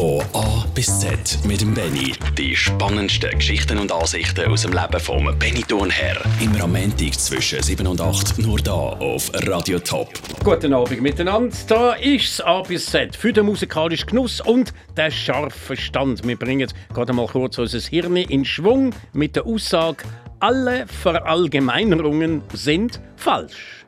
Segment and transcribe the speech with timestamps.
[0.00, 2.14] Von A bis Z mit dem Benny.
[2.38, 6.16] Die spannendsten Geschichten und Ansichten aus dem Leben vom Benny Thurnherr.
[6.40, 10.08] Immer am Montag zwischen 7 und 8 nur da auf Radio Top.
[10.42, 11.54] Guten Abend miteinander.
[11.68, 16.26] Da ist A bis Z für den musikalischen Genuss und den scharfen Verstand.
[16.26, 20.04] Wir bringen gerade mal kurz unser Hirn in Schwung mit der Aussage,
[20.38, 23.84] alle Verallgemeinerungen sind falsch.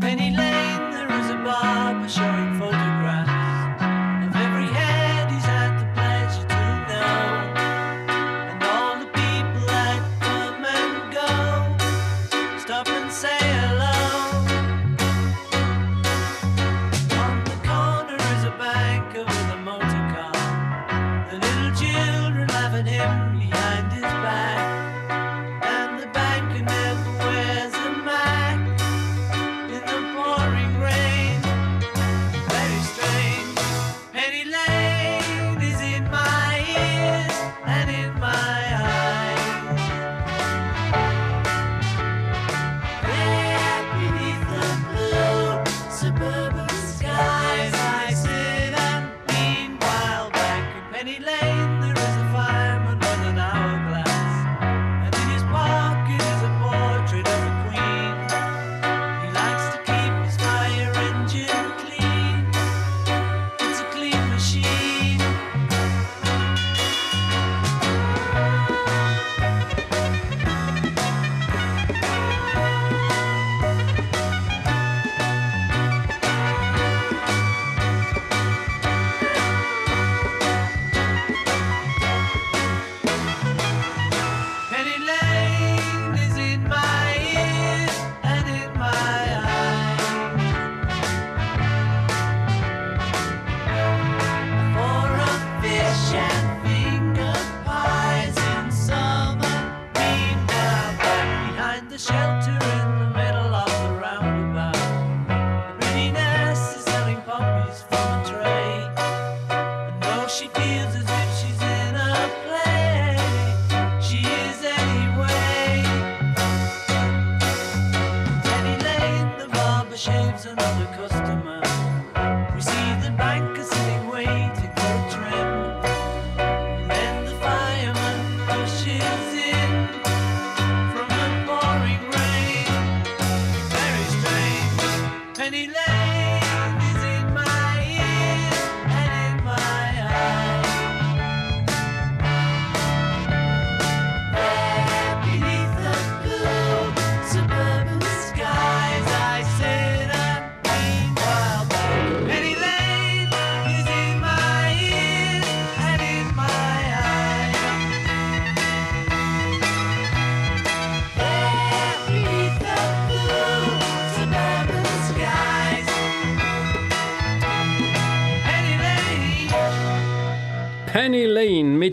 [0.00, 0.30] Penny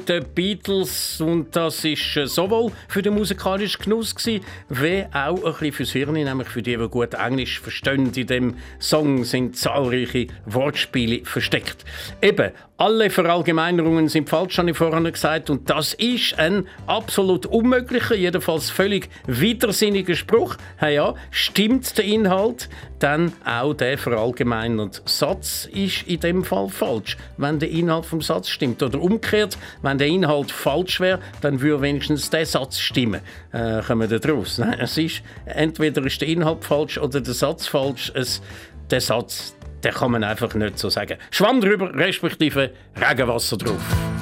[0.10, 5.52] den Beatles und das ist äh, sowohl für den musikalischen Genuss gewesen, wie auch ein
[5.54, 8.12] bisschen fürs Hirn, nämlich für die, die gut Englisch verstehen.
[8.16, 11.86] In dem Song sind zahlreiche Wortspiele versteckt.
[12.22, 18.14] Eben, alle Verallgemeinerungen sind falsch, habe ich vorhin gesagt, und das ist ein absolut unmöglicher,
[18.14, 20.58] jedenfalls völlig widersinniger Spruch.
[20.80, 22.70] Ja, ja, stimmt der Inhalt,
[23.00, 28.50] dann auch der verallgemeinerte Satz ist in dem Fall falsch, wenn der Inhalt vom Satz
[28.50, 28.84] stimmt.
[28.84, 33.22] Oder umgekehrt, wenn der Inhalt falsch wäre, dann würde wenigstens der Satz stimmen.
[33.52, 34.58] Äh, kommen wir daraus?
[34.58, 38.12] Nein, es ist entweder ist der Inhalt falsch oder der Satz falsch.
[38.16, 38.42] Es,
[38.90, 41.18] der Satz, der kann man einfach nicht so sagen.
[41.32, 44.17] Schwamm drüber, respektive Regenwasser drauf.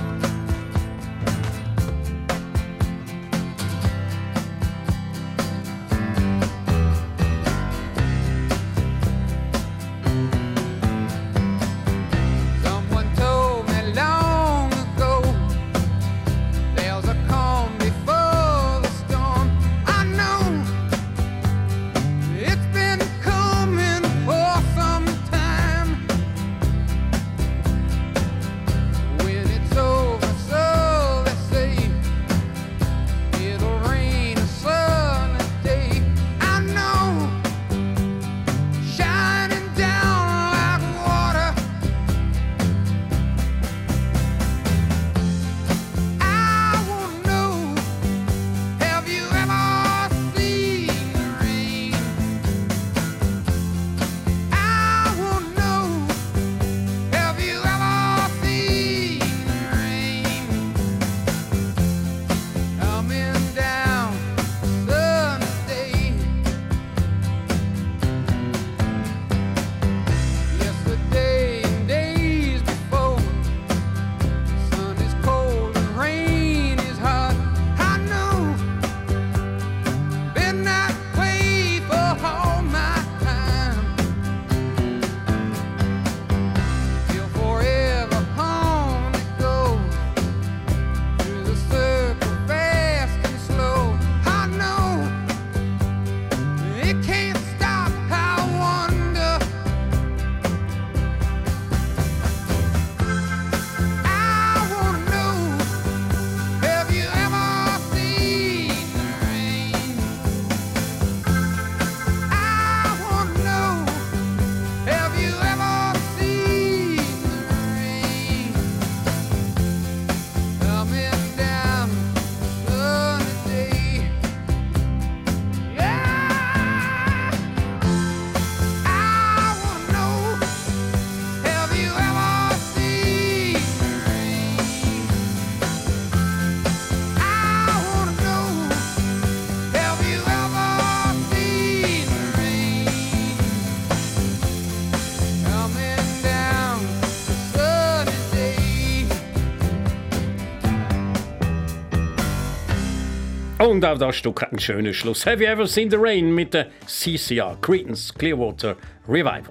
[153.76, 155.26] Und auch das Stück hat einen schönen Schluss.
[155.26, 159.44] Have you ever seen the rain mit der CCR, Creedence Clearwater Revival.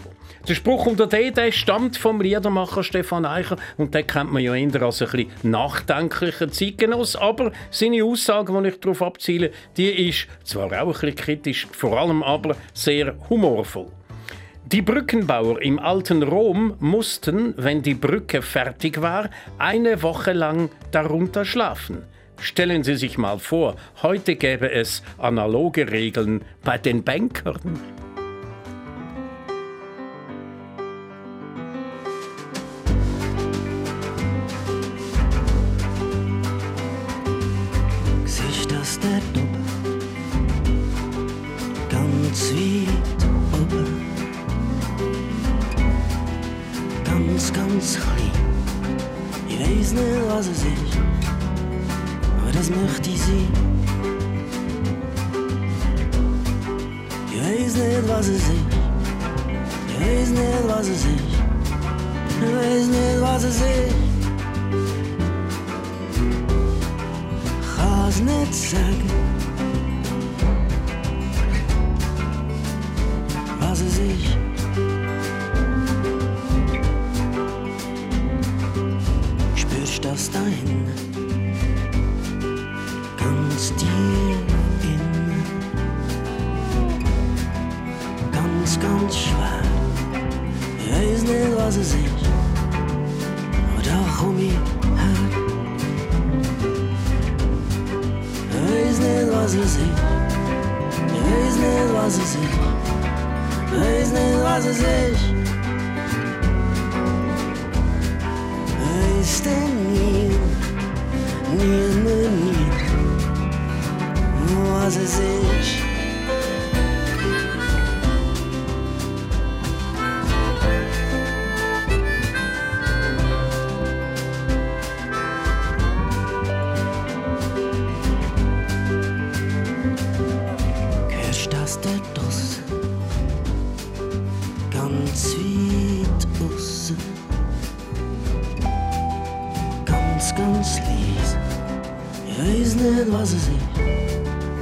[0.49, 4.55] Der Spruch unter D, der stammt vom Liedermacher Stefan Eicher und den kennt man ja
[4.55, 10.27] eher als ein bisschen nachdenklicher Zeitgenoss, aber seine Aussage, die ich darauf abziele, die ist
[10.43, 13.89] zwar auch ein bisschen kritisch, vor allem aber sehr humorvoll.
[14.73, 19.29] Die Brückenbauer im alten Rom mussten, wenn die Brücke fertig war,
[19.59, 22.14] eine Woche lang darunter schlafen.
[22.39, 27.94] Stellen Sie sich mal vor, heute gäbe es analoge Regeln bei den Bankern.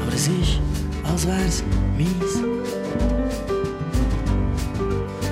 [0.00, 0.61] Aber es ist,
[1.05, 1.62] als wär's
[1.97, 2.09] mies.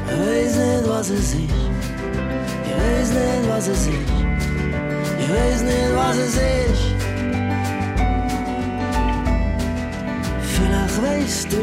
[0.06, 1.35] Ich weiß nicht, was es ist.
[1.35, 4.20] Ich weiß nicht, was es ist.
[5.18, 6.85] Ich weiß nicht, was es ist.
[10.42, 11.61] Vielleicht weißt du,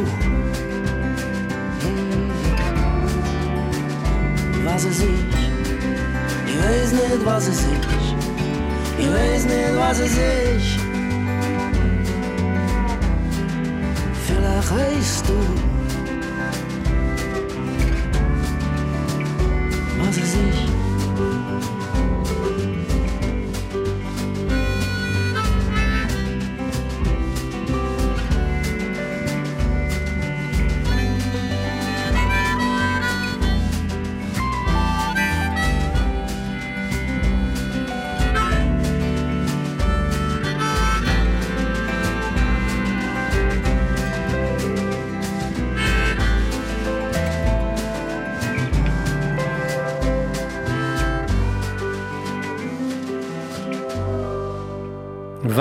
[1.84, 2.32] hm,
[4.66, 5.08] was es ist.
[6.48, 7.68] Ich weiß nicht, was es ist.
[8.98, 10.77] Ich weiß nicht, was es ist.
[14.60, 15.77] Vielleicht weißt du,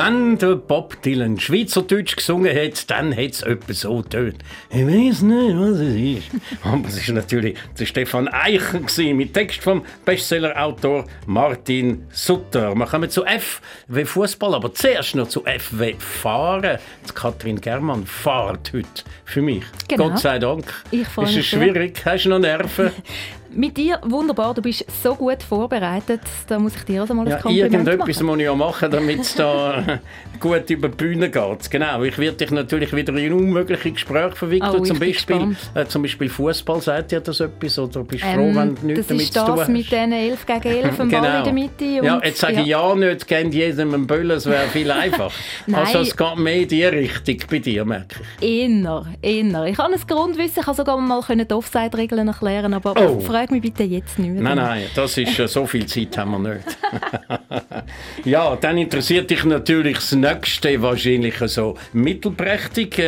[0.06, 4.36] Wenn der Bob Dylan Schweizerdeutsch gesungen hat, dann hat es etwa so tönt.
[4.70, 6.30] Ich weiß nicht, was es ist.
[6.62, 12.72] Aber es war natürlich der Stefan Eichen gewesen, mit Text vom Bestsellerautor Martin Sutter.
[12.76, 16.78] Wir kommen zu F wie Fußball, aber zuerst noch zu F wie Fahren.
[17.08, 19.64] Die Kathrin Germann fahrt heute für mich.
[19.88, 20.10] Genau.
[20.10, 20.72] Gott sei Dank.
[20.92, 22.00] Ich freu ist es schwierig?
[22.04, 22.92] Hast du noch Nerven?
[23.50, 26.20] Mit dir wunderbar, du bist so gut vorbereitet.
[26.48, 28.26] Da muss ich dir also mal Ja, ein Kompliment irgendetwas machen.
[28.26, 29.82] muss ich ja machen, damit es da
[30.40, 31.70] gut über die Bühne geht.
[31.70, 34.74] Genau, ich werde dich natürlich wieder in unmögliche Gespräche verwickeln.
[34.76, 37.78] Oh, zum Beispiel, äh, zum Beispiel Fußball, sagt dir das etwas?
[37.78, 39.68] Oder bist du froh, wenn du Ähm, nichts das damit ist zu tun das hast?
[39.68, 41.84] mit den 11 gegen 11 im Ball in der Mitte.
[41.84, 45.30] ja, jetzt sage ich ja nicht, kennt jedem einen Böller, es wäre viel einfacher.
[45.72, 48.62] Also es geht mehr in die Richtung bei dir, merke ich.
[48.64, 49.66] Inner, inner.
[49.66, 53.20] Ich habe ein Grundwissen, ich kann sogar mal die Offside-Regeln erklären, aber Oh.
[53.36, 54.42] Frag mich bitte jetzt nicht mehr.
[54.42, 56.78] Nein, nein, das ist äh, so viel Zeit haben wir nicht.
[58.24, 62.98] ja, dann interessiert dich natürlich das nächste wahrscheinlich so mittelprächtig.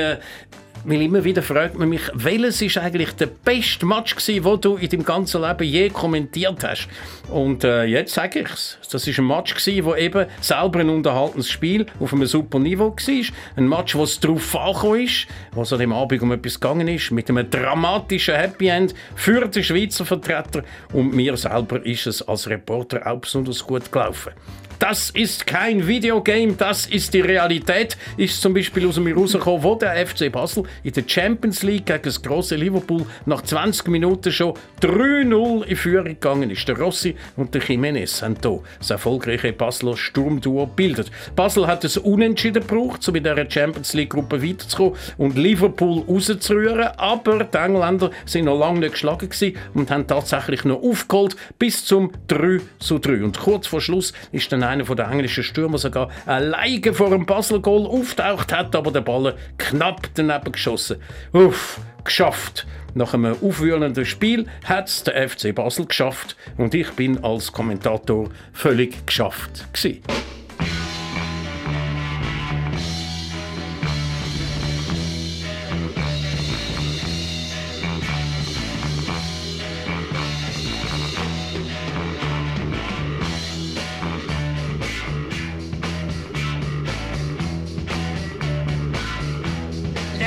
[0.88, 4.76] Weil immer wieder fragt man mich, welches ist eigentlich der beste Match gewesen, den du
[4.76, 6.88] in deinem ganzen Leben je kommentiert hast?
[7.28, 8.78] Und äh, jetzt sage ich's.
[8.90, 12.96] Das ist ein Match gewesen, wo eben selber ein unterhaltendes Spiel auf einem super Niveau
[12.96, 13.24] war.
[13.56, 16.88] Ein Match, wo es darauf angekommen ist, wo es an dem Abend um etwas gegangen
[16.88, 20.62] ist, mit einem dramatischen Happy End für den Schweizer Vertreter.
[20.94, 24.32] Und mir selber ist es als Reporter auch besonders gut gelaufen.
[24.78, 27.96] Das ist kein Videogame, das ist die Realität.
[28.16, 32.02] Ist zum Beispiel aus mir rausgekommen, wo der FC Basel in der Champions League gegen
[32.02, 36.68] das große Liverpool nach 20 Minuten schon 3-0 in Führung gegangen ist.
[36.68, 41.10] Der Rossi und der Jiménez haben hier das erfolgreiche Basler Sturmduo gebildet.
[41.34, 46.88] Basel hat es unentschieden gebraucht, um in dieser Champions League Gruppe weiterzukommen und Liverpool rauszurühren.
[46.98, 49.28] Aber die Engländer sind noch lange nicht geschlagen
[49.74, 53.24] und haben tatsächlich noch aufgeholt bis zum 3 zu 3.
[53.24, 57.86] Und kurz vor Schluss ist dann einer der englischen Stürmer sogar alleine vor dem Basel-Goal
[57.86, 60.98] auftaucht, hat aber den Ball knapp daneben geschossen.
[61.32, 62.66] Uff, geschafft.
[62.94, 68.30] Nach einem aufwühlenden Spiel hat es der FC Basel geschafft und ich bin als Kommentator
[68.52, 70.02] völlig geschafft gewesen.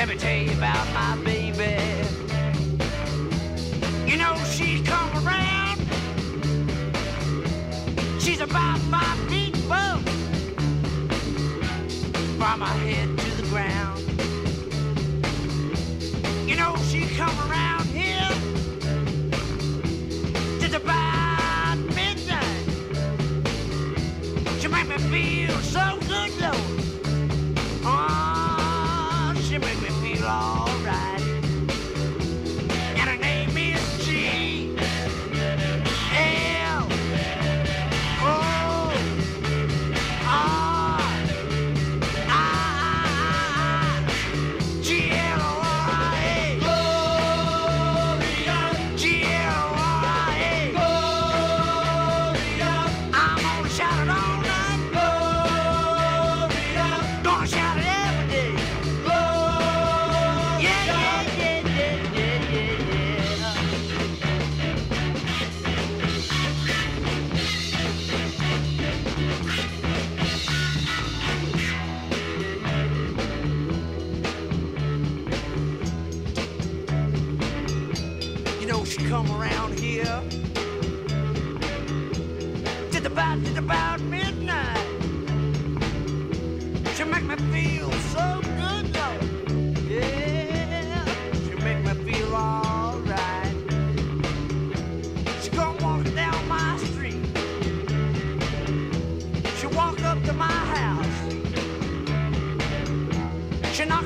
[0.02, 1.78] Let me tell you about my baby.
[4.04, 5.78] You know she's come around.
[8.18, 10.04] She's about five feet above.
[12.40, 13.01] Her head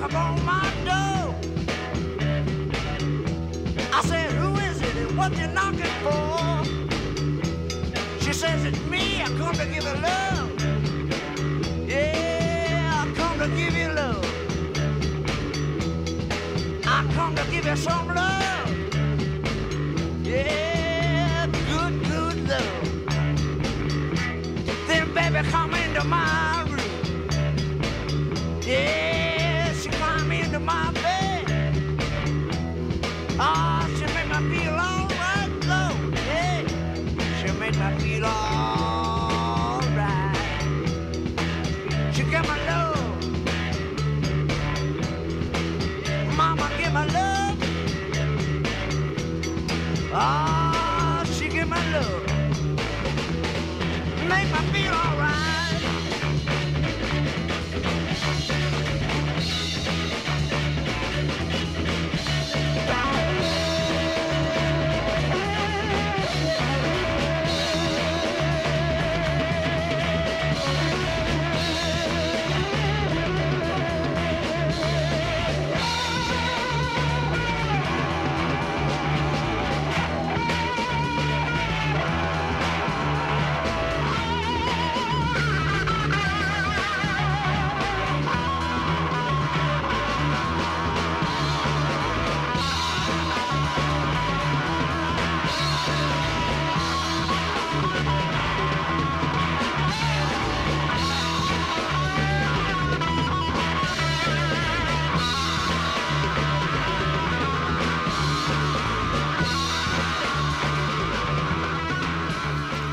[0.09, 0.13] I
[4.05, 6.65] said, who is it and what you knocking for?
[8.21, 10.53] She says, it's me, I come to give you love.
[11.89, 14.25] Yeah, I come to give you love.
[16.87, 18.07] I come to give you some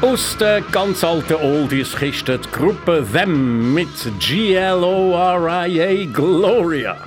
[0.04, 3.88] Aus der ganz alten Oldies-Kiste die Gruppe Them mit
[4.20, 6.98] G-L-O-R-I-A Gloria.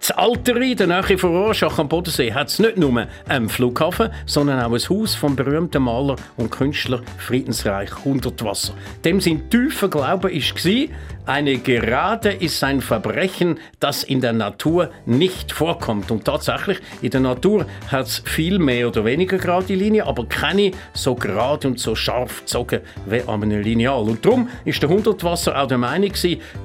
[0.00, 4.08] Das Alter in der Nähe von Rorschach am Bodensee hat es nicht nur einen Flughafen,
[4.24, 8.72] sondern auch ein Haus vom berühmten Maler und Künstler Friedensreich Hundertwasser.
[9.04, 10.88] Dem sein tiefer Glaube war,
[11.26, 16.10] eine Gerade ist ein Verbrechen, das in der Natur nicht vorkommt.
[16.10, 20.72] Und tatsächlich, in der Natur hat es viel mehr oder weniger gerade Linien, aber keine
[20.92, 24.02] so gerade und so scharf gezogen wie an einem Lineal.
[24.02, 26.12] Und darum ist der Hundertwasser auch der Meinung,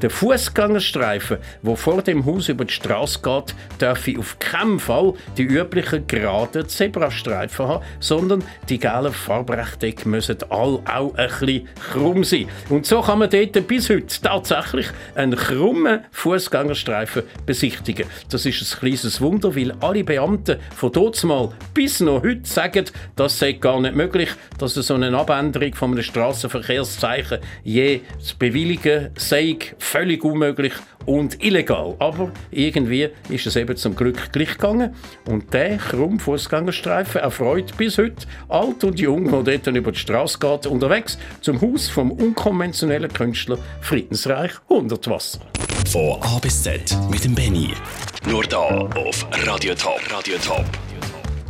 [0.02, 5.44] der Fußgängerstreifen, wo vor dem Haus über die Straße geht, darf auf keinen Fall die
[5.44, 12.48] üblichen geraden Zebrastreifen haben, sondern die gelben Farbrechtecke müssen alle auch ein bisschen krumm sein.
[12.70, 14.08] Und so kann man dort bis heute
[14.46, 18.08] tatsächlich einen krummen Fußgängerstreifen besichtigen.
[18.30, 22.86] Das ist ein kleines Wunder, weil alle Beamten von dort mal bis noch heute sagen,
[23.16, 29.10] das sei gar nicht möglich, dass so eine Abänderung von einem Straßenverkehrszeichen je zu bewilligen
[29.18, 30.74] sei, völlig unmöglich
[31.06, 31.96] und illegal.
[32.00, 34.96] Aber irgendwie ist es eben zum Glück gleich gegangen.
[35.28, 40.40] Und der krumme Fußgängerstreifen erfreut bis heute alt und jung, der dort über die Straße
[40.40, 44.35] geht, unterwegs zum Haus vom unkonventionellen Künstler Friedensreich
[44.68, 45.40] Hundertwasser.
[45.90, 47.70] Von A bis Z mit dem Benny.
[48.28, 50.02] Nur da auf Radio Top.
[50.12, 50.66] Radio Top.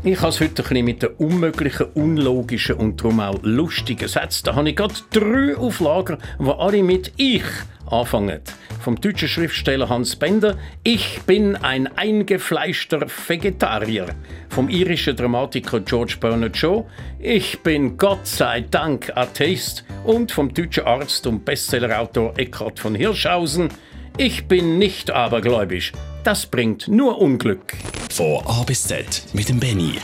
[0.03, 4.43] Ich habe es heute ein bisschen mit den unmöglichen, unlogischen und darum auch lustigen Sätzen.
[4.45, 7.43] Da habe ich gerade drei auf Lager, die alle mit «Ich»
[7.89, 8.41] anfangen.
[8.79, 14.07] Vom deutschen Schriftsteller Hans Bender «Ich bin ein eingefleischter Vegetarier».
[14.49, 16.85] Vom irischen Dramatiker George Bernard Shaw
[17.19, 19.85] «Ich bin Gott sei Dank Atheist».
[20.03, 23.69] Und vom deutschen Arzt und Bestsellerautor Eckhard von Hirschhausen
[24.17, 25.91] «Ich bin nicht abergläubisch.
[26.23, 27.73] Das bringt nur Unglück».
[28.11, 29.95] Von A bis Z mit dem Benny.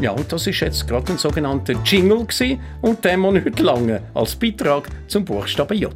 [0.00, 4.02] Ja, und das ist jetzt gerade ein sogenannter Jingle gewesen, und der muss nicht lange
[4.12, 5.94] als Beitrag zum Buchstaben J.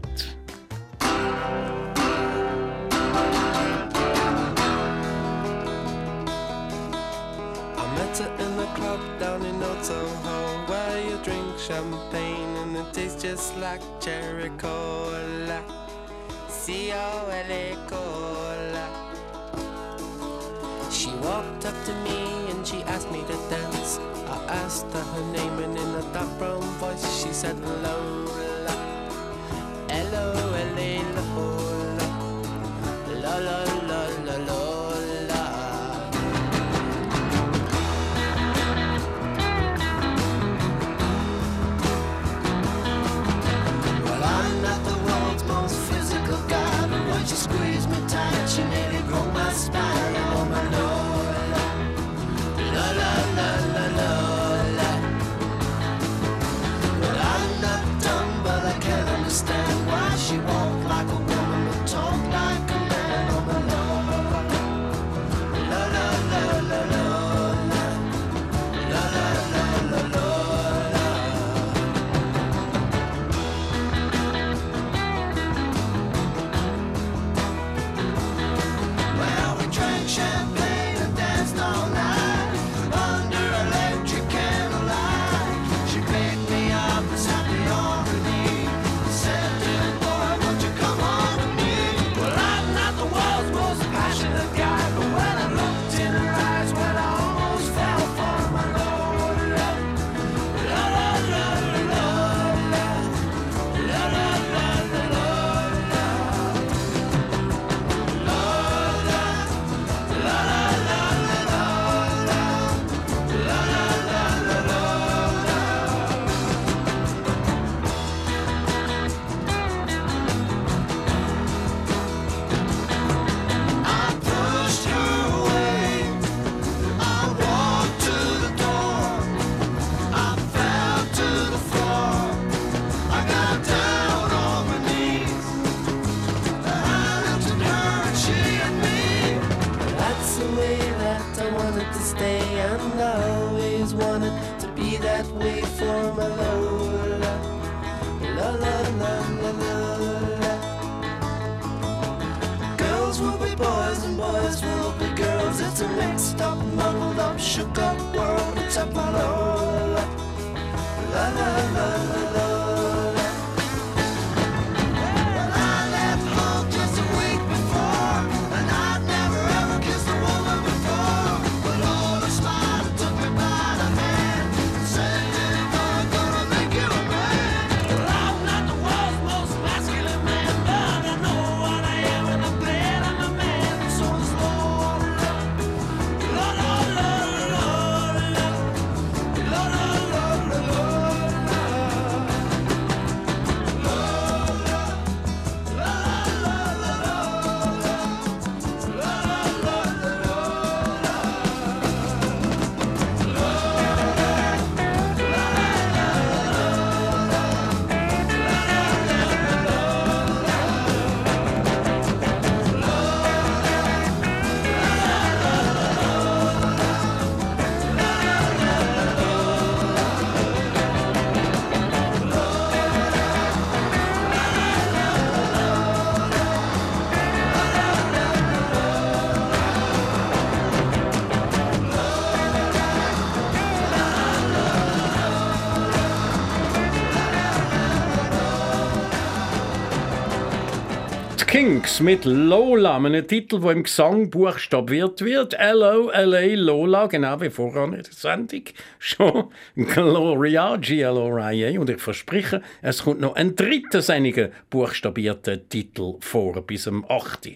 [241.71, 245.55] Kinks mit Lola, einem Titel, wo im Gesang buchstabiert wird.
[245.55, 248.65] L-O-L-A, Lola, genau wie vorher in der Sendung
[248.99, 249.53] schon.
[249.77, 251.79] Gloria, G-L-O-R-I-A.
[251.79, 257.51] Und ich verspreche, es kommt noch ein dritter seiniger buchstabierter Titel vor, bis am 8.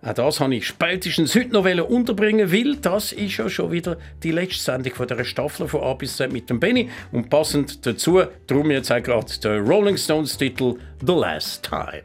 [0.00, 4.32] Auch das habe ich spätestens heute noch unterbringen, weil das ist ja schon wieder die
[4.32, 6.88] letzte Sendung von dieser Staffel von A bis Z mit dem Benny.
[7.12, 12.02] Und passend dazu, darum jetzt auch gerade der Rolling Stones Titel The Last Time.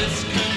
[0.00, 0.49] This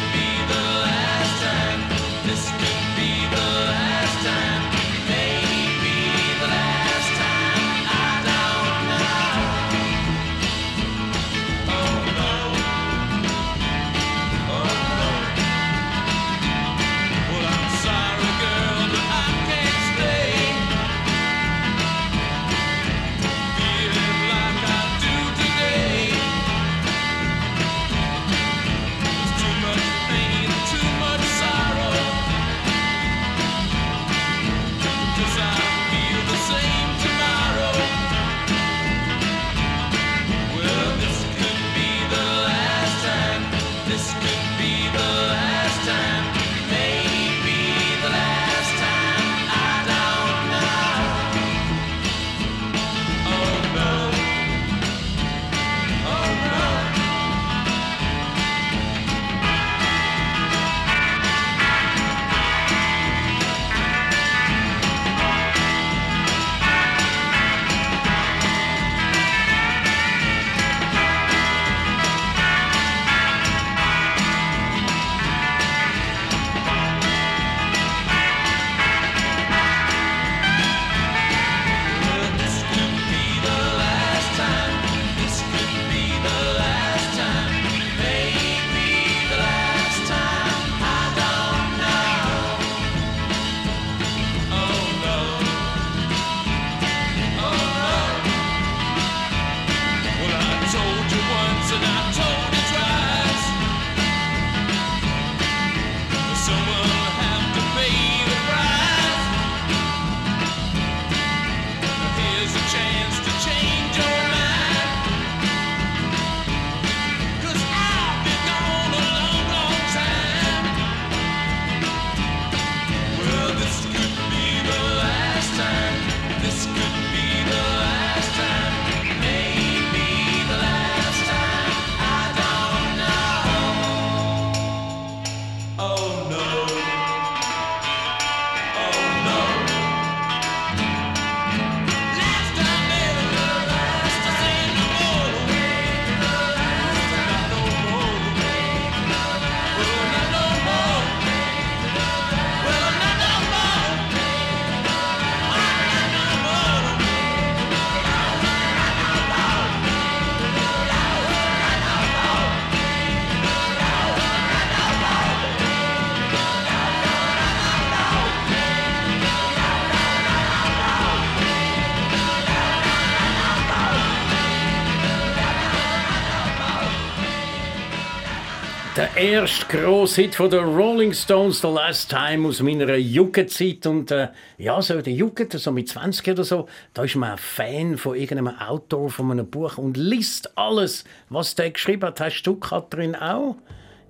[179.32, 183.86] erste grosse Hit von den Rolling Stones, The Last Time, aus meiner Jugendzeit.
[183.88, 187.32] Und äh, ja, so in der Jugend, so mit 20 oder so, da ist man
[187.32, 192.20] ein Fan von irgendeinem Autor von einem Buch und liest alles, was der geschrieben hat.
[192.20, 193.56] Hast du, Katrin, auch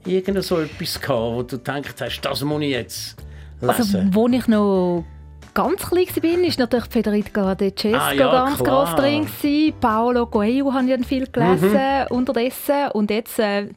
[0.05, 3.15] irgend so etwas gehabt, wo du gedacht hast, das muss ich jetzt
[3.61, 3.69] lesen?
[3.69, 5.05] Also, wo ich noch
[5.53, 8.85] ganz klein war, war natürlich Federica De Cesco Ah, ja, ganz klar.
[8.85, 9.25] groß drin.
[9.25, 9.73] Gewesen.
[9.79, 12.07] Paolo Coelho habe ich dann viel gelesen Mhm.
[12.09, 12.89] unterdessen.
[12.93, 13.67] Und jetzt, äh,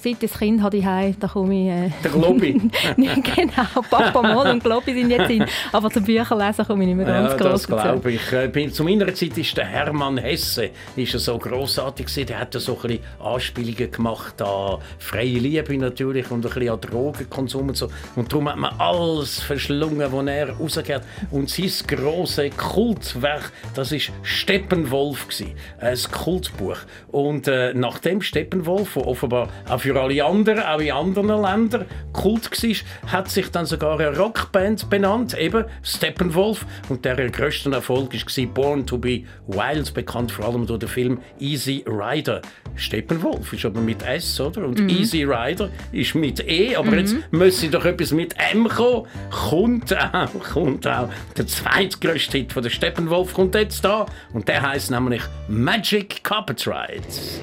[0.00, 1.68] Seit das Kind habe ich heim, da komme ich...
[1.68, 2.52] Äh, Der Globi.
[2.96, 5.44] genau, Papa Mal und Globi sind jetzt in.
[5.72, 8.32] Aber zum Bücherlesen komme ich nicht mehr ganz Ja, groß das glaube ich.
[8.32, 12.26] Äh, Zu meiner Zeit ist der Hermann Hesse ist er so grossartig gewesen.
[12.26, 16.80] Der hat so ein bisschen Anspielungen gemacht an freie Liebe natürlich und ein bisschen an
[16.80, 17.88] Drogenkonsum und so.
[18.14, 21.02] Und darum hat man alles verschlungen, was er rausgeht.
[21.32, 25.54] Und sein grosses Kultwerk, das ist Steppenwolf gewesen.
[25.80, 26.76] Ein Kultbuch.
[27.10, 32.50] Und äh, nachdem Steppenwolf, der offenbar auch für alle anderen, auch in anderen Ländern Kult
[32.50, 36.66] war, hat sich dann sogar eine Rockband benannt, eben Steppenwolf.
[36.88, 41.18] Und der grösste Erfolg war Born to be Wild, bekannt vor allem durch den Film
[41.38, 42.42] Easy Rider.
[42.76, 44.66] Steppenwolf ist aber mit S, oder?
[44.66, 49.06] Und Easy Rider ist mit E, aber jetzt müsste doch etwas mit M kommen.
[49.30, 51.08] Kommt auch, kommt auch.
[51.36, 56.66] Der zweitgrößte Hit von der Steppenwolf kommt jetzt da und der heißt nämlich Magic Carpet
[56.66, 57.40] Rides.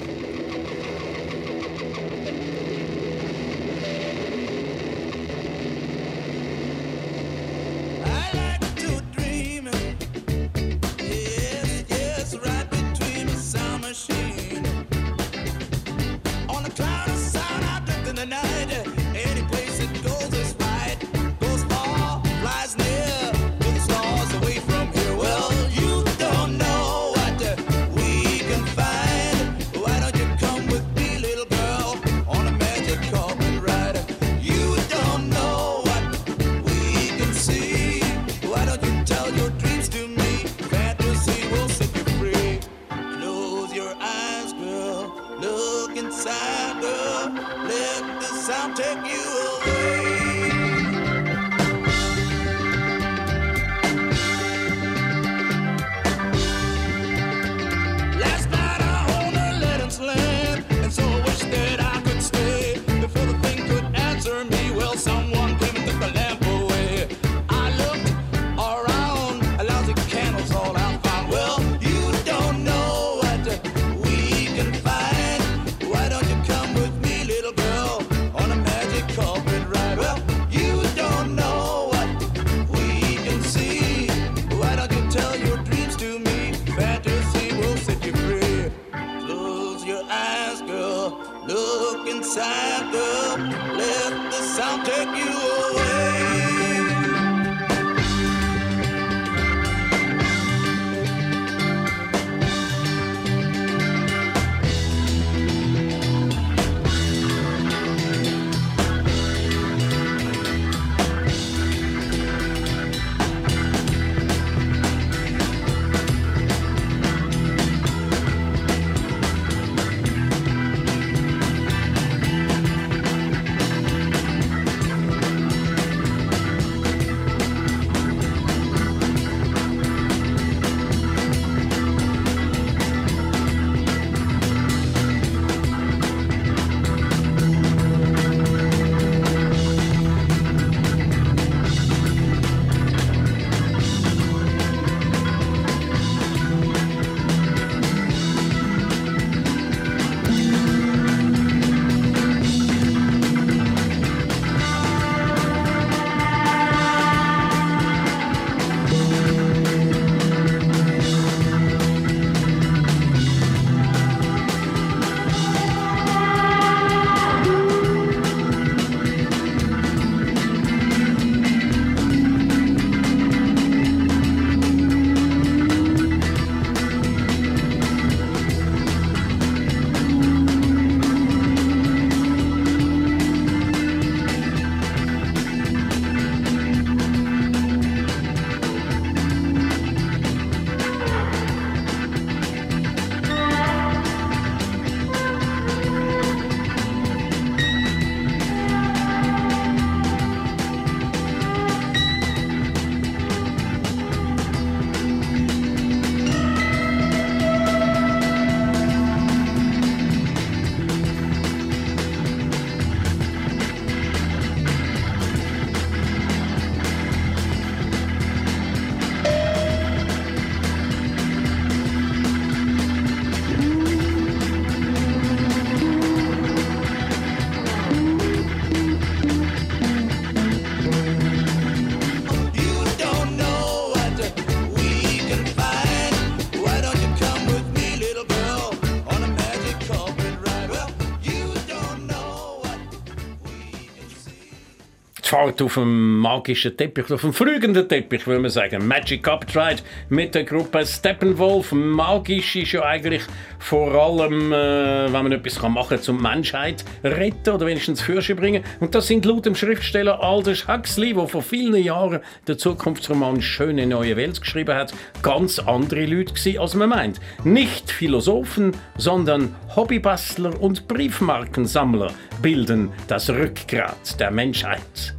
[245.46, 248.88] Fahrt auf dem magischen Teppich, auf dem flügenden Teppich, würde man sagen.
[248.88, 251.70] Magic Uptride mit der Gruppe Steppenwolf.
[251.70, 253.22] Magisch ist ja eigentlich
[253.60, 258.64] vor allem, äh, wenn man etwas machen kann, zum Menschheit retten oder wenigstens Fürsche bringen.
[258.80, 263.86] Und das sind laut dem Schriftsteller Aldous Huxley, der vor vielen Jahren der Zukunftsroman Schöne
[263.86, 267.20] neue Welt geschrieben hat, ganz andere Leute gewesen, als man meint.
[267.44, 275.14] Nicht Philosophen, sondern Hobbybastler und Briefmarkensammler bilden das Rückgrat der Menschheit.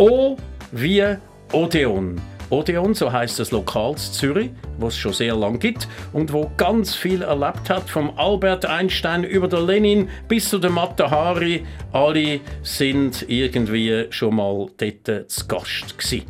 [0.00, 0.34] O
[0.72, 1.04] wie
[1.52, 2.18] Odeon.
[2.48, 6.94] Odeon, so heißt das Lokal Zürich, was es schon sehr lang gibt und wo ganz
[6.94, 11.66] viel erlebt hat, vom Albert Einstein über den Lenin bis zu der Mata Hari.
[11.92, 16.24] Alle sind irgendwie schon mal dort zu Gast gewesen.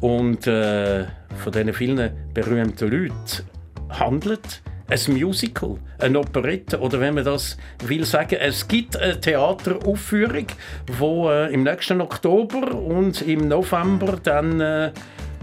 [0.00, 3.44] Und äh, von diesen vielen berühmten Leuten
[3.90, 10.46] handelt ein Musical, eine Operette oder wenn man das will sagen, es gibt eine Theateraufführung,
[10.98, 14.92] wo äh, im nächsten Oktober und im November dann äh,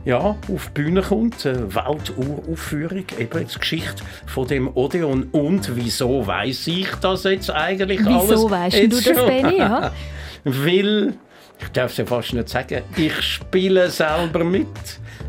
[0.06, 5.24] ja, auf die Bühne kommt, eine Welturaufführung, eben die Geschichte von dem Odeon.
[5.32, 8.30] Und wieso weiß ich das jetzt eigentlich alles?
[8.30, 9.26] Wieso weisst du das?
[9.26, 9.58] Benni?
[9.58, 9.92] Ja?
[10.44, 11.14] Weil,
[11.62, 14.68] ich darf es ja fast nicht sagen, ich spiele selber mit.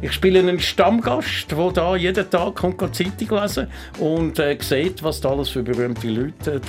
[0.03, 3.66] Ich spiele einen Stammgast, der da jeden Tag kommt, Zeitung lesen
[3.99, 6.61] und äh, sieht, was da alles für berühmte Leute äh,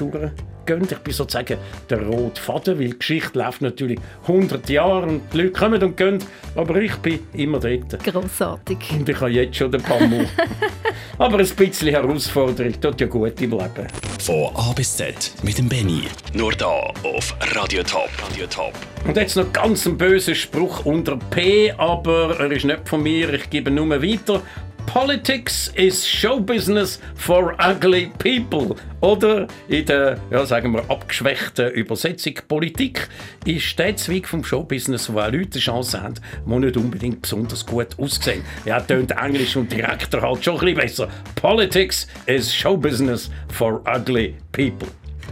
[0.66, 0.88] durchgehen.
[0.90, 1.58] Ich bin sozusagen
[1.90, 5.98] der rote Faden, weil die Geschichte läuft natürlich 100 Jahre und die Leute kommen und
[5.98, 6.20] gehen,
[6.56, 8.04] aber ich bin immer dort.
[8.04, 8.78] Grossartig.
[8.92, 10.28] Und ich habe jetzt schon den Pammel.
[11.18, 13.88] aber ein bisschen Herausforderung tut ja gut im Leben.
[14.20, 16.04] Von A bis Z mit dem Benny.
[16.34, 18.10] Nur da auf Radio Top.
[18.30, 18.74] Radio Top.
[19.06, 23.34] Und jetzt noch ganz ein böser Spruch unter P, aber er ist nicht von mir,
[23.34, 24.42] ich gebe nur weiter.
[24.86, 28.76] Politics is show business for ugly people.
[29.02, 33.08] Oder in der, ja, sagen wir, abgeschwächten Übersetzung, Politik
[33.46, 36.16] ist der Zweig vom Showbusiness, wo auch Leute eine Chance haben,
[36.46, 38.44] die nicht unbedingt besonders gut aussehen.
[38.66, 41.08] Ja, tönt Englisch und direkter halt schon ein bisschen besser.
[41.36, 44.88] Politics is show business for ugly people.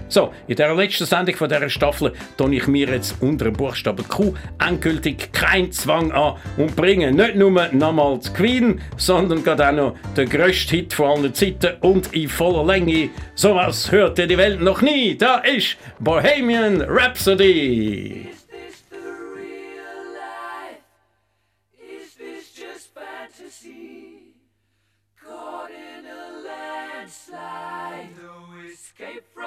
[0.10, 4.08] So, in der letzten Sendung von dieser Staffel tue ich mir jetzt unter dem Buchstaben
[4.08, 9.72] Q endgültig keinen Zwang an und bringe nicht nur nochmal die Queen, sondern gerade auch
[9.72, 13.10] noch den grössten Hit von allen Zeiten und in voller Länge.
[13.36, 15.16] Sowas hörte die Welt noch nie.
[15.16, 18.39] Da ist Bohemian Rhapsody.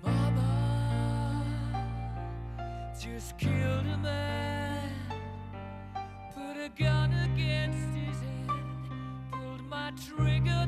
[0.03, 0.51] Mama
[2.99, 4.91] just killed a man,
[6.35, 8.49] put a gun against his head,
[9.31, 10.67] pulled my trigger,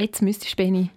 [0.00, 0.88] Jetzt müsstest du, Benni.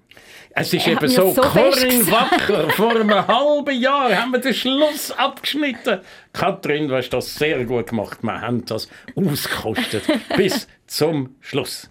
[0.52, 4.54] Es ist Er eben so, so Corinne Wacker, vor einem halben Jahr haben wir den
[4.54, 6.00] Schluss abgeschnitten.
[6.32, 8.20] Katrin, du hast das sehr gut gemacht.
[8.22, 10.04] Wir haben das ausgekostet
[10.38, 11.90] bis zum Schluss.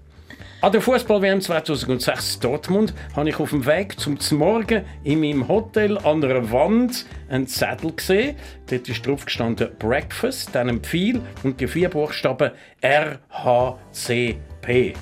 [0.63, 5.99] An der Fußball-WM 2006 Dortmund habe ich auf dem Weg zum Morgen in meinem Hotel
[5.99, 8.37] an einer Wand einen Zettel gesehen.
[8.71, 14.95] Dort ist drauf gestanden Breakfast, dann ein Pfeil und die vier Buchstaben RHCP.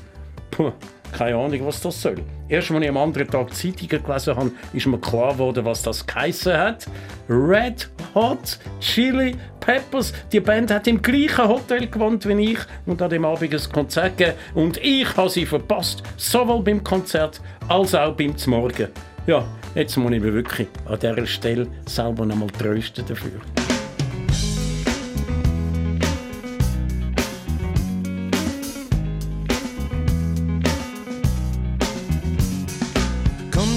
[0.50, 0.72] Puh,
[1.12, 2.16] keine Ahnung, was das soll.
[2.48, 6.06] Erst als ich am anderen Tag Zeitungen gelesen habe, ist mir klar geworden, was das
[6.06, 6.86] geheissen hat.
[7.28, 10.12] Red Hot Chili Peppers.
[10.32, 14.18] Die Band hat im gleichen Hotel gewohnt wie ich und an dem Abend ein Konzert
[14.18, 14.36] gegeben.
[14.54, 16.02] Und ich habe sie verpasst.
[16.16, 18.88] Sowohl beim Konzert als auch beim Zmorgen.
[19.26, 19.44] Ja,
[19.74, 23.40] jetzt muss ich mich wirklich an dieser Stelle selber noch mal trösten dafür.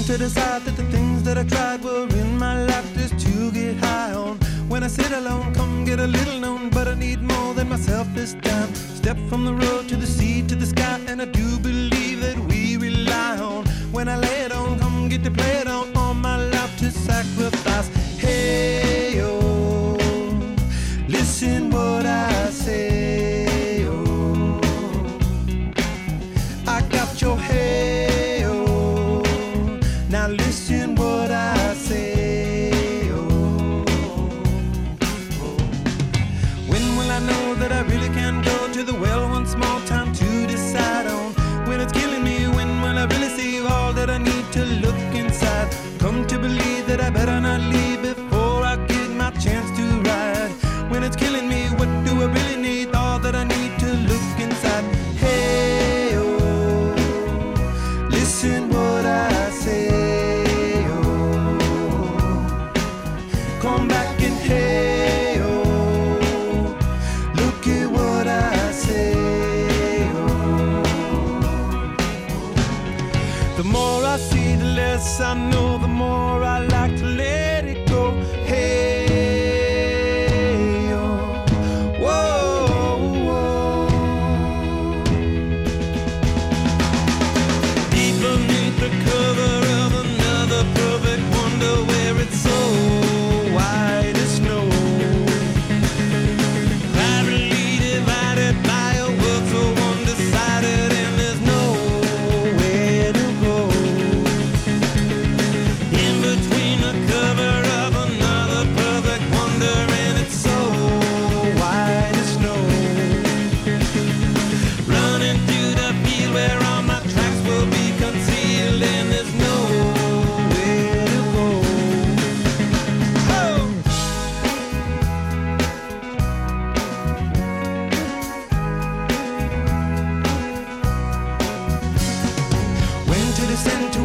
[0.06, 3.76] To decide that the things that I tried were in my life just to get
[3.78, 4.36] high on.
[4.68, 8.06] When I sit alone, come get a little known, but I need more than myself
[8.14, 8.74] this time.
[8.74, 12.38] Step from the road to the sea to the sky, and I do believe that
[12.38, 13.64] we rely on.
[13.92, 16.90] When I lay it on, come get to play it on, all my life to
[16.90, 17.88] sacrifice.
[18.18, 19.43] Hey, oh,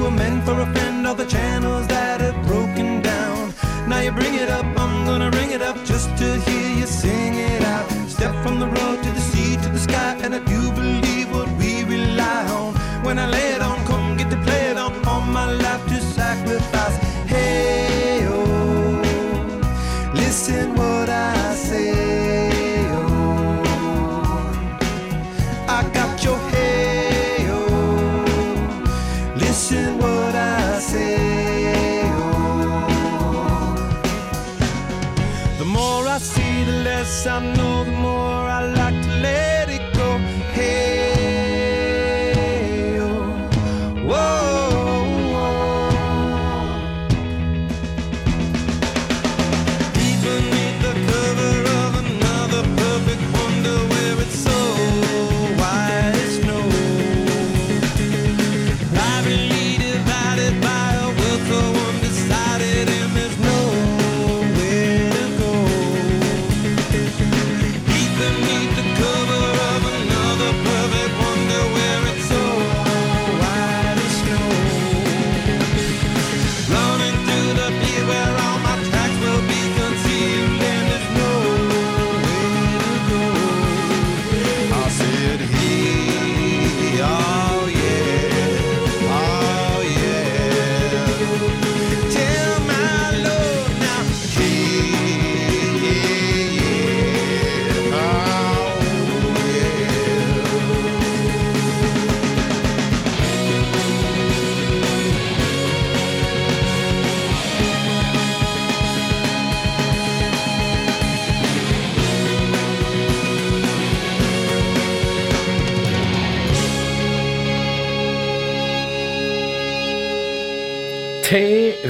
[0.09, 3.53] were meant for a friend, all the channels that have broken down.
[3.87, 6.38] Now you bring it up, I'm gonna ring it up just to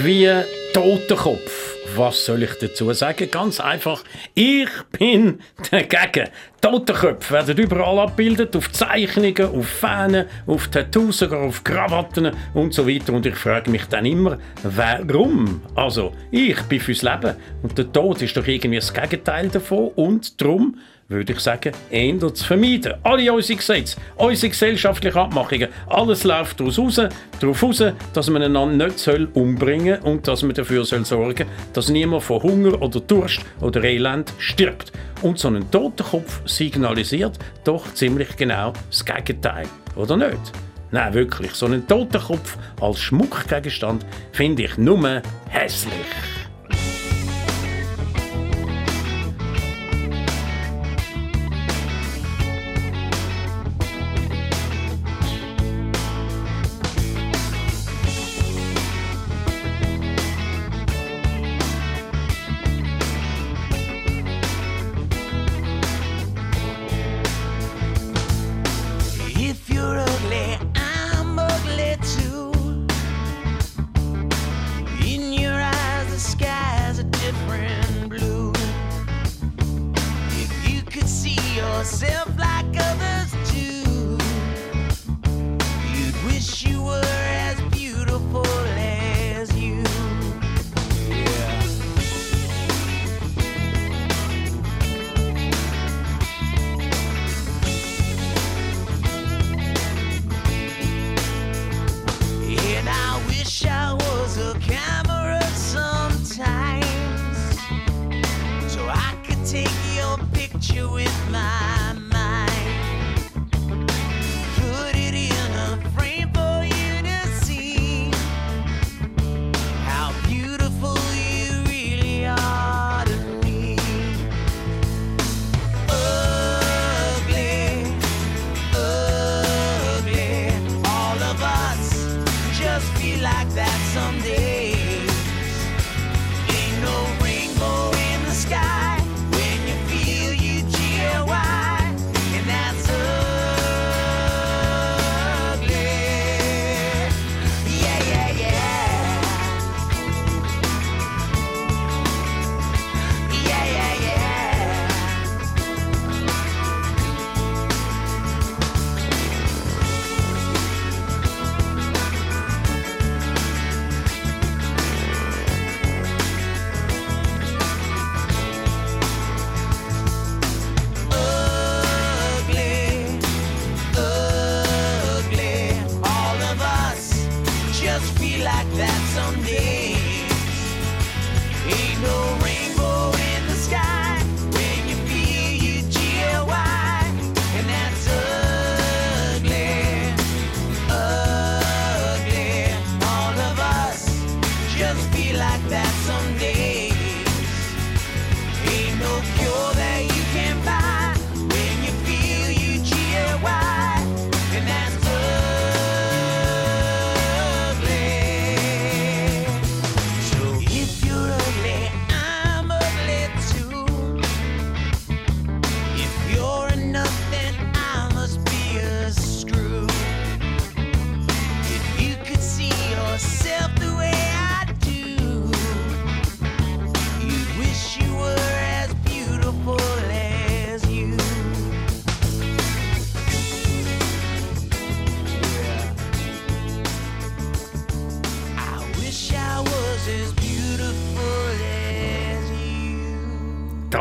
[0.03, 0.29] wie
[0.73, 1.75] Totenkopf.
[1.95, 3.29] Was soll ich dazu sagen?
[3.31, 4.03] Ganz einfach,
[4.35, 5.39] ich bin
[5.71, 6.29] dagegen.
[6.61, 12.87] Totenköpfe werden überall abgebildet, auf Zeichnungen, auf Fähnen, auf Tattoos, sogar auf Krawatten und so
[12.87, 13.13] weiter.
[13.13, 15.61] Und ich frage mich dann immer, warum?
[15.75, 20.39] Also, ich bin fürs Leben und der Tod ist doch irgendwie das Gegenteil davon und
[20.39, 20.77] darum
[21.09, 22.93] würde ich sagen, eher zu vermeiden.
[23.03, 27.01] Alle unsere Gesetze, unsere gesellschaftlichen Abmachungen, alles läuft daraus raus,
[27.39, 27.83] darauf raus,
[28.13, 31.89] dass man einander nicht soll umbringen soll und dass man dafür soll sorgen soll, dass
[31.89, 34.91] niemand von Hunger oder Durst oder Elend stirbt.
[35.21, 40.51] Und so ein Totenkopf signalisiert doch ziemlich genau das Gegenteil, oder nicht?
[40.91, 46.38] Nein, wirklich, so einen Totenkopf als Schmuckgegenstand finde ich nur hässlich.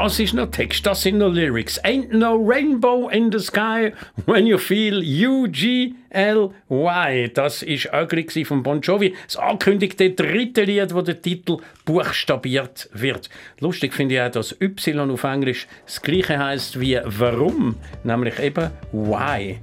[0.08, 1.78] Das ist noch Text, das sind noch Lyrics.
[1.84, 3.92] Ain't no rainbow in the sky
[4.24, 5.90] when you feel U-G-L-Y.
[7.34, 9.14] Das ist gsi von Bon Jovi.
[9.26, 13.28] Das angekündigte dritte Lied, wo der Titel buchstabiert wird.
[13.60, 18.70] Lustig finde ich auch, dass Y auf Englisch das gleiche heißt wie Warum, nämlich eben
[18.92, 19.58] Why.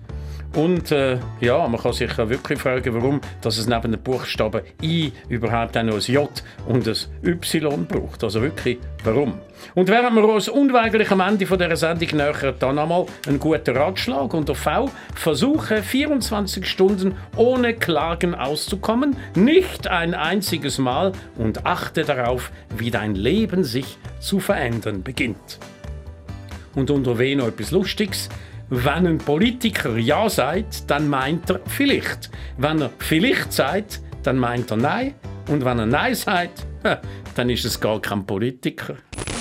[0.56, 4.62] Und äh, ja, man kann sich ja wirklich fragen, warum dass es neben den Buchstaben
[4.82, 6.30] I überhaupt auch noch ein J
[6.66, 8.24] und ein Y braucht.
[8.24, 9.34] Also wirklich, warum?
[9.74, 13.76] Und während wir uns unweigerlich am Ende von dieser Sendung nähern, dann einmal einen guten
[13.76, 14.90] Ratschlag unter V.
[15.14, 23.16] Versuche 24 Stunden ohne Klagen auszukommen, nicht ein einziges Mal und achte darauf, wie dein
[23.16, 25.60] Leben sich zu verändern beginnt.
[26.76, 28.30] Und unter W noch etwas Lustiges.
[28.70, 32.32] Wenn ein Politiker Ja sagt, dann meint er vielleicht.
[32.58, 35.14] Wenn er vielleicht sagt, dann meint er Nein.
[35.50, 36.66] Und wenn er Nein sagt,
[37.36, 38.96] dann ist es gar kein Politiker.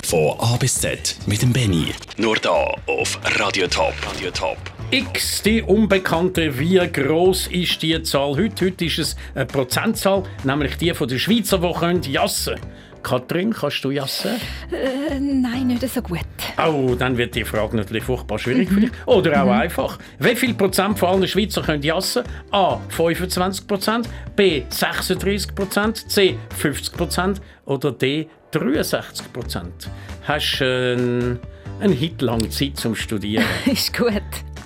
[0.05, 1.87] Von A bis Z mit dem Benny.
[2.17, 3.95] Nur da auf Radio Top.
[4.13, 4.57] Radio Top.
[4.91, 6.59] X, die Unbekannte.
[6.59, 8.67] Wie groß ist die Zahl heute?
[8.67, 12.59] Heute ist es eine Prozentzahl, nämlich die von den Schweizer, die können jassen
[13.05, 14.31] Katrin, kannst du jassen?
[14.71, 16.25] Äh, nein, nicht so gut.
[16.57, 18.91] Oh, dann wird die Frage natürlich furchtbar schwierig für dich.
[19.05, 19.99] Oder auch einfach.
[20.17, 22.23] Wie viel Prozent von allen Schweizer können jassen?
[22.49, 22.77] A.
[22.89, 24.63] 25 Prozent, B.
[24.69, 26.35] 36 Prozent, C.
[26.57, 28.27] 50 Prozent oder D.
[28.49, 29.87] 63 Prozent.
[30.23, 33.45] Hast du äh, einen Hit lang Zeit zum Studieren?
[33.67, 34.13] ist gut.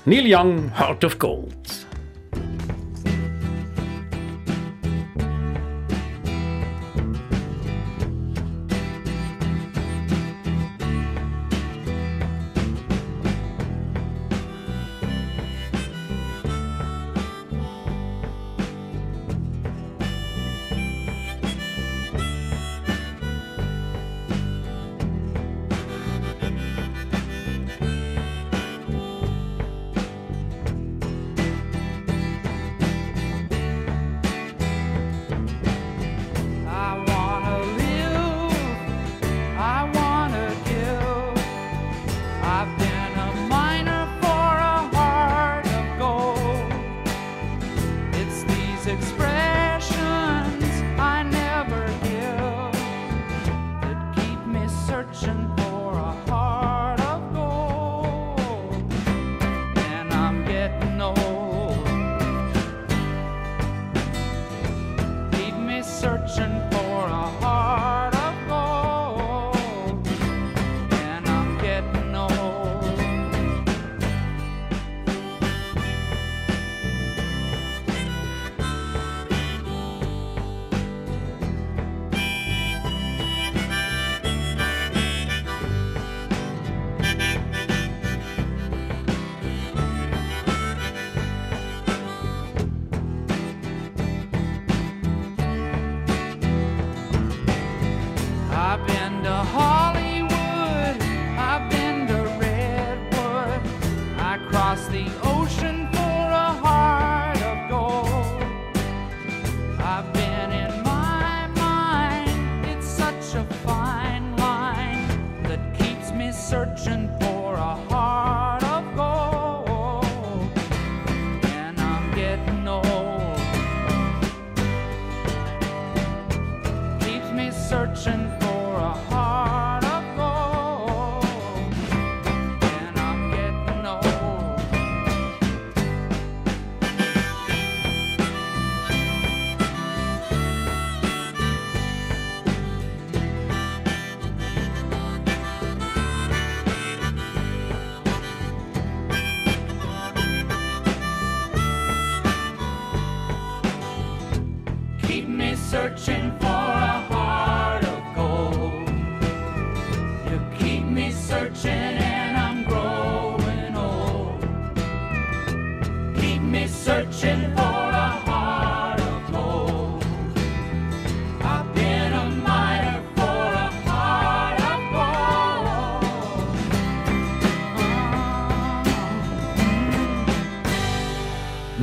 [0.05, 1.88] Neil Young, Heart of Gold.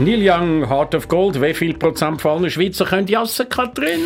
[0.07, 1.42] Neil Young, Heart of Gold.
[1.42, 3.98] Wie viel Prozent von allen Schweizer können jassen, Katrin?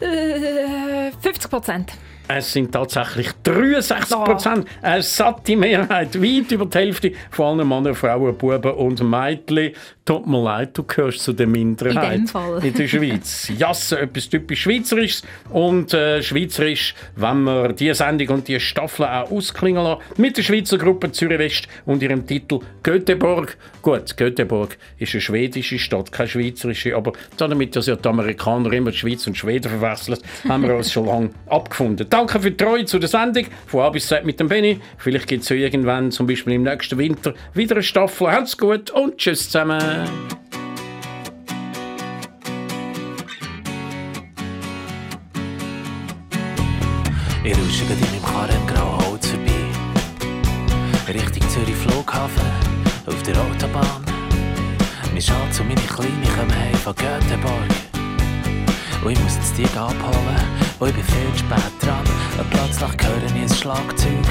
[0.00, 1.92] Äh, 50 Prozent.
[2.26, 7.94] Es sind tatsächlich 63 Prozent, eine satte Mehrheit, weit über die Hälfte von allen Männern,
[7.94, 9.72] Frauen, Buben und Mädchen.
[10.06, 12.64] Tut mir leid, du gehörst zu der Minderheit In Fall.
[12.64, 13.50] in der Schweiz.
[13.58, 19.30] Jasse, etwas typisch Schweizerisches und äh, Schweizerisch, wenn wir diese Sendung und diese Staffel auch
[19.30, 23.56] ausklingen lassen, mit der Schweizer Gruppe Zürich West und ihrem Titel Göteborg.
[23.80, 28.90] Gut, Göteborg ist eine schwedische Stadt, keine schweizerische, aber damit das ja die Amerikaner immer
[28.90, 30.18] die Schweiz und Schweden verwechseln,
[30.48, 32.06] haben wir uns schon lange abgefunden.
[32.14, 34.78] Danke für die Treue zu der Sendung von A bis Z mit dem Benny.
[34.98, 38.30] Vielleicht gibt es ja irgendwann, zum Beispiel im nächsten Winter, wieder eine Staffel.
[38.30, 39.80] Habt's gut und tschüss zusammen.
[47.42, 51.12] Ich rusche gerade in meinem Karren im grauen Holz vorbei.
[51.12, 52.46] Richtung Zürich Flughafen,
[53.06, 54.04] auf der Autobahn.
[55.12, 57.70] Mein Schatz und meine Kleine kommen heim von Göteborg.
[59.04, 62.04] Und ich muss jetzt die abholen, und ich bin viel zu spät dran.
[62.38, 64.26] Und plötzlich höre ich ein Schlagzeug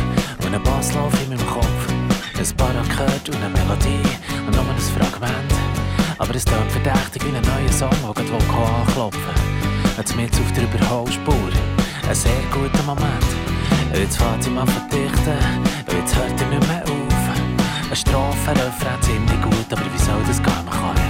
[0.46, 1.88] und ein Basslauf in meinem Kopf.
[2.38, 4.04] Ein Parakkord und eine Melodie
[4.46, 5.54] und nur ein Fragment.
[6.18, 8.46] Aber es klingt verdächtig wie ein neuer Song, der gerade
[8.82, 9.98] anklopfen will.
[9.98, 11.52] Jetzt mit auf der Überholspur.
[12.08, 13.26] Ein sehr guter Moment.
[13.94, 15.38] Jetzt fährt sie mal verdichten,
[15.88, 17.14] jetzt hört er nicht mehr auf.
[17.86, 20.66] Eine Strophe, Refrain ziemlich gut, aber wie soll das gehen?
[20.66, 21.03] Man kann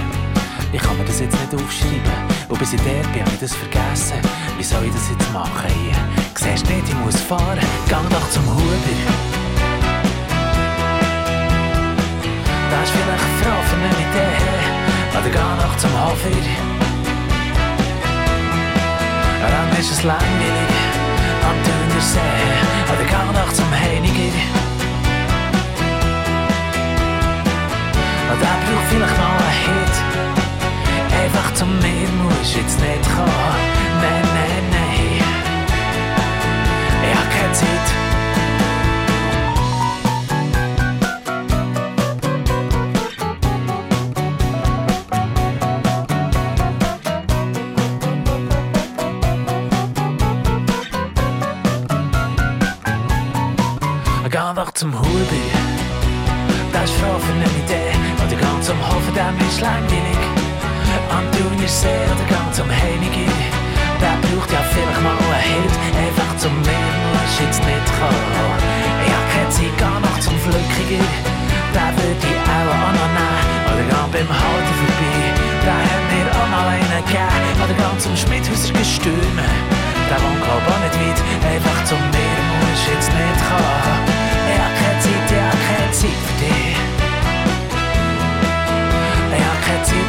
[0.74, 2.12] ich kann mir das jetzt nicht aufschreiben.
[2.48, 4.18] Und bis ich dort bin, habe ich das vergessen.
[4.58, 5.94] Wie soll ich das jetzt machen hier?
[6.34, 7.58] Siehst nicht, ich muss fahren.
[7.88, 8.96] Gang doch zum Huber.
[12.70, 14.36] Da ist vielleicht eine Frau für eine Idee.
[15.16, 16.30] Oder geh noch zum Hofer.
[19.42, 20.74] Dann ist es langweilig
[21.48, 22.18] am Thunersee.
[22.92, 24.63] Oder geh noch zum Heiniger.
[32.44, 33.30] Meer musst jetzt nicht kommen.
[34.02, 35.22] Nein, nein, nein.
[37.02, 37.86] Ich hab keine Zeit.
[54.30, 55.08] Geh doch zum Huber.
[56.72, 57.94] Das ist Frau für eine Idee.
[58.18, 60.03] Oder geh zum Hofen, der ist langweilig.
[61.64, 63.32] Am Thunersee oder geh zum Heiniger.
[63.96, 65.72] Der braucht ja vielleicht mal einen Hit.
[65.96, 68.60] Einfach zum Meer musst jetzt nicht kommen.
[69.06, 71.04] Ich hab keine Zeit, geh noch zum Flückiger.
[71.72, 73.48] Der würde ich auch noch nehmen.
[73.64, 75.16] Oder geh beim Halten vorbei.
[75.64, 77.56] Der hat mir auch mal einen gegeben.
[77.64, 79.48] Oder geh zum Schmidhauser Gestürme.
[80.12, 81.20] Der wohnt glaub auch nicht weit.
[81.48, 84.04] Einfach zum Meer musst jetzt nicht kommen.
[84.52, 86.76] Ich hab keine Zeit, ich hab keine Zeit für dich.
[89.32, 90.03] Ich hab keine Zeit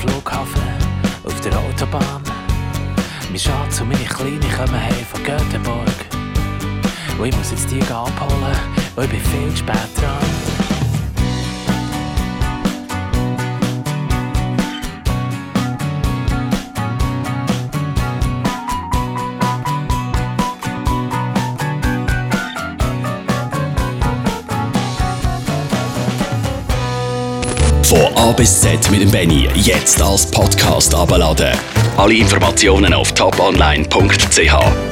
[0.00, 0.62] Flughafen,
[1.24, 2.22] auf der Autobahn.
[3.28, 6.06] Mein Schatz und meine Kleine kommen heim von Göteborg.
[7.18, 8.56] Und ich muss jetzt die abholen,
[8.96, 10.49] und ich bin viel zu spät dran.
[28.20, 31.56] A bis Z mit dem Benny jetzt als Podcast abladen.
[31.96, 34.89] Alle Informationen auf toponline.ch.